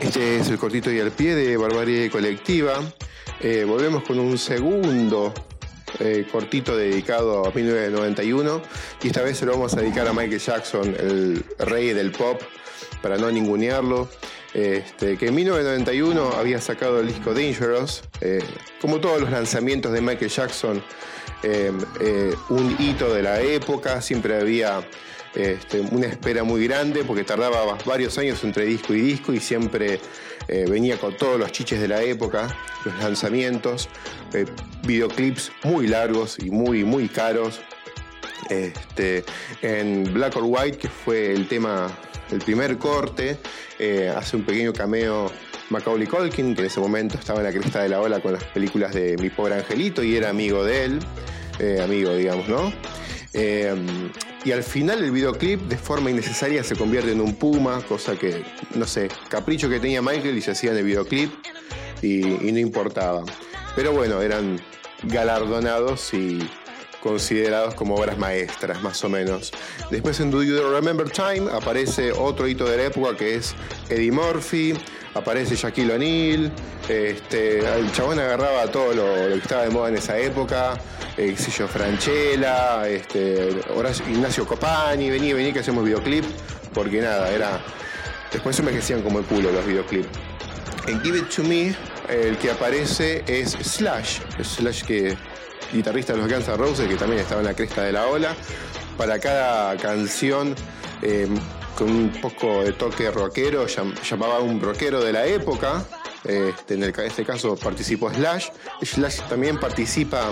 [0.00, 2.80] Este es el cortito y al pie de Barbarie Colectiva.
[3.40, 5.32] Eh, volvemos con un segundo
[5.98, 8.62] eh, cortito dedicado a 1991
[9.02, 12.40] y esta vez se lo vamos a dedicar a Michael Jackson, el rey del pop,
[13.02, 14.08] para no ningunearlo.
[14.52, 18.40] Este, que en 1991 había sacado el disco Dangerous, eh,
[18.80, 20.82] como todos los lanzamientos de Michael Jackson,
[22.48, 24.82] un hito de la época, siempre había
[25.34, 30.00] este, una espera muy grande porque tardaba varios años entre disco y disco y siempre
[30.48, 33.88] eh, venía con todos los chiches de la época, los lanzamientos,
[34.32, 34.44] eh,
[34.86, 37.60] videoclips muy largos y muy, muy caros.
[38.50, 39.24] Este,
[39.62, 41.90] en Black or White, que fue el tema,
[42.30, 43.38] el primer corte,
[43.78, 45.32] eh, hace un pequeño cameo
[45.70, 48.44] Macaulay Culkin, que en ese momento estaba en la cresta de la ola con las
[48.44, 50.98] películas de Mi Pobre Angelito y era amigo de él,
[51.82, 52.70] amigo, digamos, ¿no?
[54.44, 58.44] Y al final el videoclip de forma innecesaria se convierte en un puma, cosa que,
[58.74, 61.32] no sé, capricho que tenía Michael y se hacía en el videoclip
[62.02, 63.24] y, no importaba.
[63.74, 64.60] Pero bueno, eran
[65.04, 66.46] galardonados y
[67.02, 69.50] considerados como obras maestras, más o menos.
[69.90, 73.54] Después en Do You Remember Time aparece otro hito de la época que es
[73.88, 74.74] Eddie Murphy,
[75.14, 76.52] aparece Shaquille O'Neal,
[76.88, 80.74] este, el chabón agarraba todo lo, que estaba de moda en esa época,
[81.16, 83.60] eh, yo, Franchella, este,
[84.10, 86.24] Ignacio Copani, vení, vení que hacemos videoclip,
[86.72, 87.60] porque nada, era.
[88.32, 90.08] Después se envejecían como el culo los videoclips.
[90.88, 91.74] En Give It To Me,
[92.08, 95.16] el que aparece es Slash, Slash que
[95.72, 98.34] guitarrista de los Guns N' Roses, que también estaba en la cresta de la ola.
[98.98, 100.54] Para cada canción
[101.02, 101.26] eh,
[101.76, 105.84] con un poco de toque rockero, llamaba un rockero de la época.
[106.24, 108.48] Este, en este caso participó Slash.
[108.82, 110.30] Slash también participa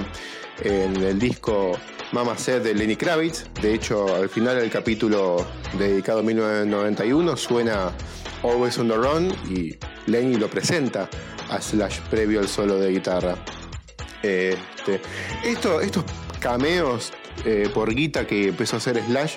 [0.60, 1.72] en el disco
[2.12, 3.44] Mama Said de Lenny Kravitz.
[3.60, 5.46] De hecho, al final del capítulo
[5.78, 7.92] dedicado a 1991 suena
[8.42, 9.76] Always on the Run y
[10.06, 11.08] Lenny lo presenta
[11.50, 13.36] a Slash previo al solo de guitarra.
[14.22, 15.00] Este,
[15.44, 16.04] estos
[16.38, 17.12] cameos
[17.44, 19.36] eh, por guita que empezó a hacer Slash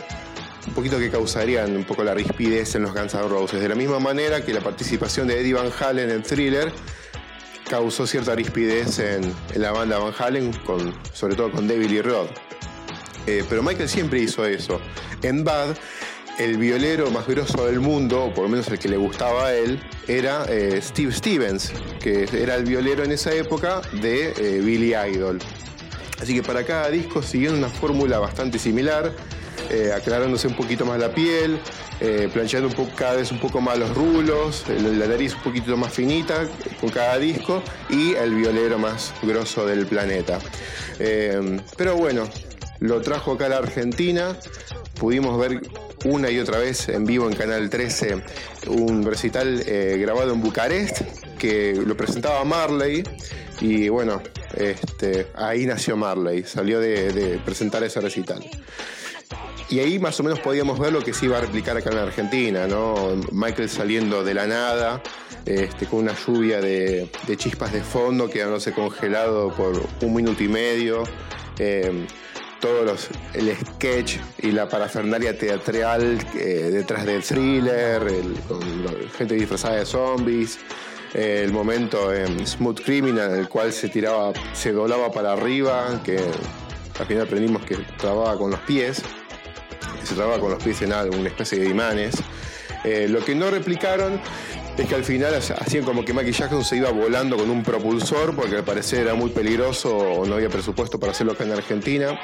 [0.68, 3.62] un poquito que causarían un poco la rispidez en los Guns N' Roses.
[3.62, 6.72] De la misma manera que la participación de Eddie Van Halen en Thriller
[7.70, 12.30] causó cierta rispidez en, la banda Van Halen, con, sobre todo con David Lee Roth.
[13.28, 14.80] Eh, pero Michael siempre hizo eso.
[15.22, 15.76] En Bad,
[16.38, 19.54] el violero más grosso del mundo, o por lo menos el que le gustaba a
[19.54, 24.94] él, era eh, Steve Stevens, que era el violero en esa época de eh, Billy
[24.96, 25.40] Idol.
[26.22, 29.12] Así que para cada disco siguiendo una fórmula bastante similar,
[29.70, 31.60] eh, aclarándose un poquito más la piel,
[32.00, 35.76] eh, planchando un poco, cada vez un poco más los rulos, la nariz un poquito
[35.78, 36.48] más finita
[36.80, 40.40] con cada disco y el violero más grosso del planeta.
[41.00, 42.30] Eh, pero bueno,
[42.80, 44.38] lo trajo acá a la Argentina,
[45.00, 45.62] pudimos ver
[46.06, 48.22] una y otra vez en vivo en Canal 13
[48.68, 49.64] un recital
[49.98, 51.02] grabado en Bucarest
[51.40, 53.04] que lo presentaba Marley
[53.60, 54.22] y bueno,
[54.56, 58.44] este, ahí nació Marley, salió de presentar ese recital.
[59.70, 61.98] Y ahí más o menos podíamos ver lo que se iba a replicar acá en
[61.98, 63.16] Argentina, ¿no?
[63.32, 65.02] Michael saliendo de la nada,
[65.46, 71.04] este, con una lluvia de, chispas de fondo, quedándose congelado por un minuto y medio.
[71.58, 72.06] Eh,
[72.60, 78.02] todos los, el sketch y la parafernalia teatral eh, detrás del thriller,
[78.48, 78.62] con
[79.18, 80.60] gente disfrazada de zombies,
[81.14, 86.02] eh, el momento en Smooth Criminal en el cual se tiraba, se doblaba para arriba,
[86.04, 86.18] que
[87.00, 89.04] al final aprendimos que trababa con los pies
[90.06, 92.16] se trababa con los pies en algo, una especie de imanes.
[92.84, 94.22] Eh, lo que no replicaron
[94.78, 98.36] es que al final hacían como que Michael Jackson se iba volando con un propulsor
[98.36, 102.20] porque al parecer era muy peligroso o no había presupuesto para hacerlo acá en Argentina.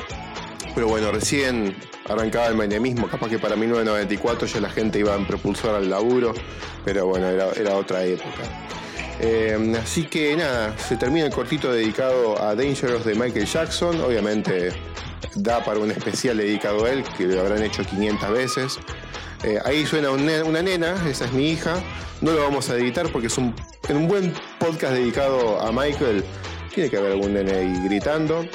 [0.75, 1.75] Pero bueno, recién
[2.07, 6.33] arrancaba el menemismo, capaz que para 1994 ya la gente iba en propulsor al laburo,
[6.85, 8.43] pero bueno, era, otra época.
[9.19, 14.71] Eh, así que nada, se termina el cortito dedicado a Dangerous de Michael Jackson, obviamente
[15.35, 18.79] da para un especial dedicado a él, que lo habrán hecho 500 veces.
[19.43, 21.75] Eh, ahí suena una nena, esa es mi hija.
[22.21, 23.55] No lo vamos a editar porque es un,
[23.87, 26.23] en un buen podcast dedicado a Michael.
[26.73, 28.45] Tiene que haber algún nene ahí gritando.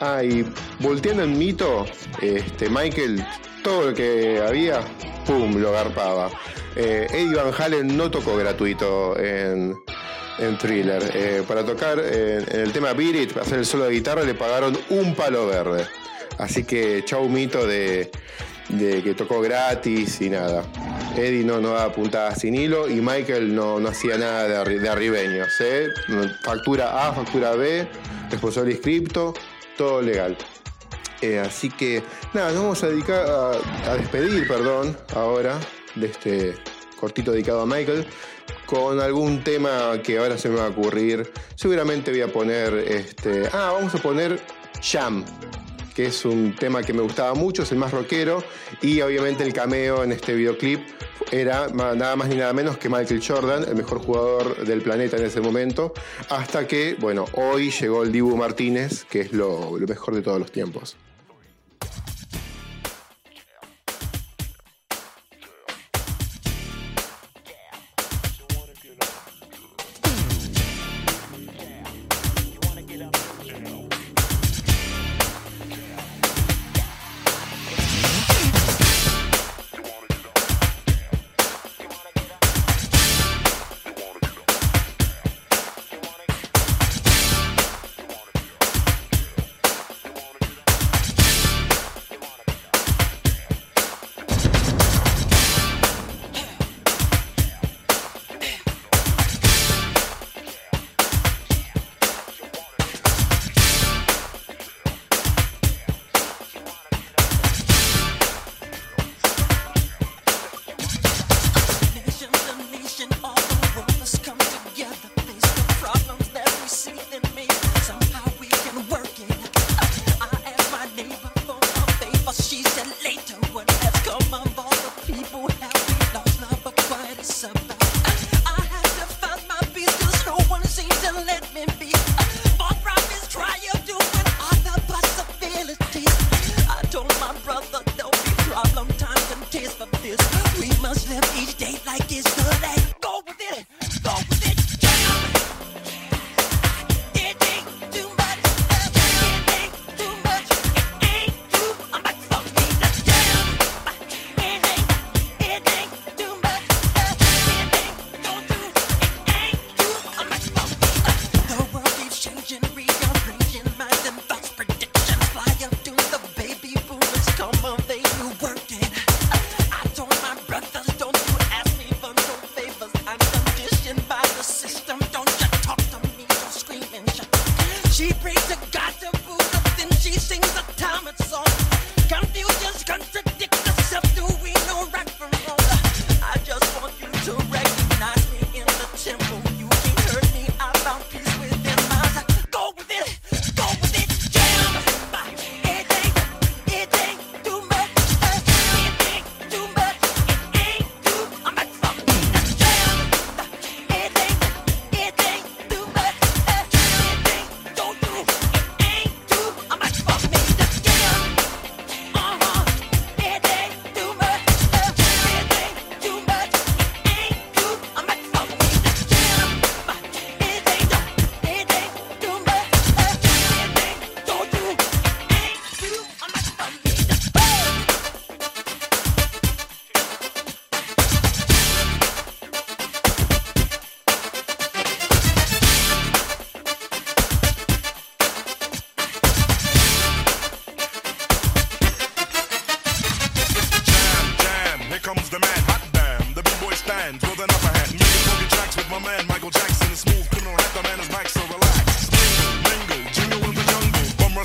[0.00, 0.46] Ah, y
[0.78, 1.84] volteando el mito,
[2.22, 3.22] este, Michael,
[3.62, 4.80] todo lo que había,
[5.26, 5.56] ¡pum!
[5.56, 6.30] lo garpaba.
[6.74, 9.76] Eh, Eddie Van Halen no tocó gratuito en,
[10.38, 11.02] en Thriller.
[11.14, 14.78] Eh, para tocar en, el tema Beat para hacer el solo de guitarra, le pagaron
[14.88, 15.86] un palo verde.
[16.40, 18.10] Así que chau mito de,
[18.68, 20.64] que tocó gratis y nada.
[21.16, 25.48] Eddie no, no daba puntadas sin hilo y Michael no, hacía nada de, de arribeños.
[26.42, 27.86] Factura A, factura B,
[28.30, 29.34] responsable inscripto,
[29.76, 30.36] todo legal.
[31.22, 32.02] Eh, así que
[32.32, 33.26] nada, nos vamos a dedicar
[33.86, 35.58] a, despedir, perdón, ahora
[35.94, 36.54] de este
[36.98, 38.06] cortito dedicado a Michael
[38.64, 41.30] con algún tema que ahora se me va a ocurrir.
[41.56, 43.48] Seguramente voy a poner este.
[43.52, 44.40] Ah, vamos a poner
[44.80, 45.24] Jam,
[46.00, 48.42] que es un tema que me gustaba mucho, es el más rockero.
[48.80, 50.80] Y obviamente el cameo en este videoclip
[51.30, 55.26] era nada más ni nada menos que Michael Jordan, el mejor jugador del planeta en
[55.26, 55.92] ese momento.
[56.30, 60.38] Hasta que, bueno, hoy llegó el Dibu Martínez, que es lo, lo mejor de todos
[60.38, 60.96] los tiempos.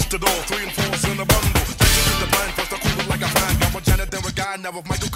[0.06, 1.66] Door, three and four's in a bundle.
[1.76, 3.60] Chasing the blind, first I cool like a fan.
[3.60, 5.15] Got a janitor, a guy, now with Michael.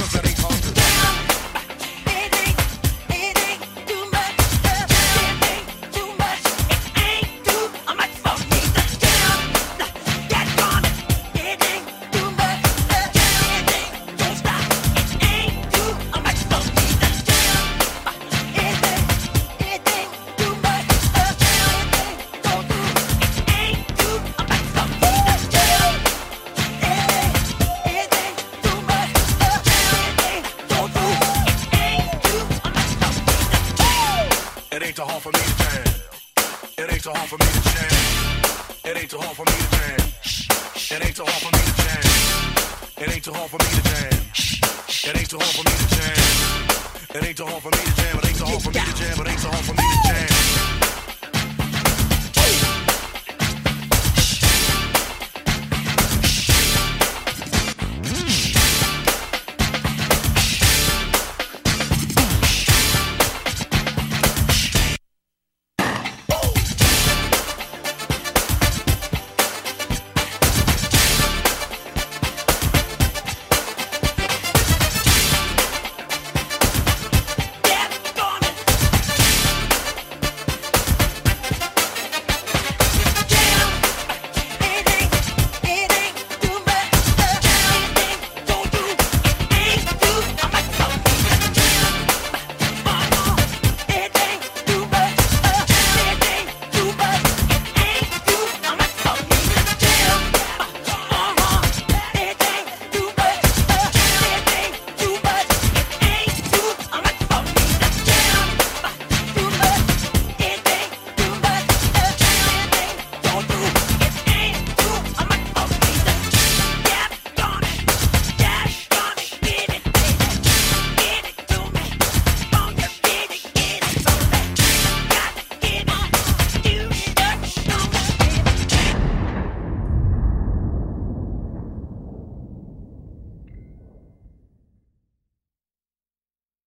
[34.71, 35.83] It ain't too hard for me to jam.
[36.77, 37.89] It ain't too hard for me to jam.
[38.85, 39.97] It ain't too hard for me to jam.
[40.93, 42.03] It ain't too hard for me to jam.
[43.01, 44.13] It ain't too hard for me to jam.
[45.09, 46.13] It ain't too hard for me to jam.
[47.15, 48.17] It ain't too hard for me to jam.
[48.19, 49.19] It ain't too hard for me to jam.
[49.19, 50.58] It ain't too hard for me to jam.